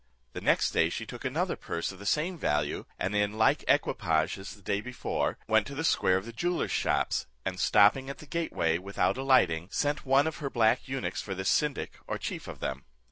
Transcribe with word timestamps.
The 0.33 0.41
next 0.41 0.71
day 0.71 0.89
she 0.89 1.05
took 1.05 1.23
another 1.23 1.55
purse 1.55 1.91
of 1.91 1.99
the 1.99 2.07
same 2.07 2.35
value, 2.35 2.85
and 2.97 3.15
in 3.15 3.33
the 3.33 3.37
like 3.37 3.63
equipage 3.67 4.39
as 4.39 4.55
the 4.55 4.63
day 4.63 4.81
before, 4.81 5.37
went 5.47 5.67
to 5.67 5.75
the 5.75 5.83
square 5.83 6.17
of 6.17 6.25
the 6.25 6.33
jewellers' 6.33 6.71
shops, 6.71 7.27
and 7.45 7.59
stopping 7.59 8.09
at 8.09 8.17
the 8.17 8.25
gateway 8.25 8.79
without 8.79 9.15
alighting, 9.15 9.67
sent 9.69 10.03
one 10.03 10.25
of 10.25 10.37
her 10.37 10.49
black 10.49 10.87
eunuchs 10.87 11.21
for 11.21 11.35
the 11.35 11.45
syndic 11.45 11.99
or 12.07 12.17
chief 12.17 12.47
of 12.47 12.61
them. 12.61 12.85